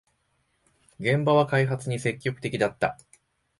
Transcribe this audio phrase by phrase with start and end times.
[0.97, 2.97] 現場は開発に積極的だった